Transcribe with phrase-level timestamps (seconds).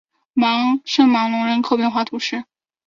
[0.83, 2.45] 圣罗芒人口变化图示